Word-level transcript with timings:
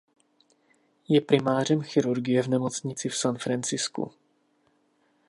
Je 1.09 1.21
primářem 1.21 1.81
chirurgie 1.81 2.41
v 2.43 2.47
nemocnici 2.47 3.09
v 3.09 3.17
San 3.17 3.37
Francisku. 3.37 4.11